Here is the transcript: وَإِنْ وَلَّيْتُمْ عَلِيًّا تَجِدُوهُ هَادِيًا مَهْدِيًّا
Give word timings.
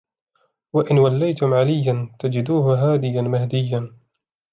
وَإِنْ 0.73 0.99
وَلَّيْتُمْ 0.99 1.53
عَلِيًّا 1.53 2.15
تَجِدُوهُ 2.19 2.93
هَادِيًا 2.93 3.21
مَهْدِيًّا 3.21 3.93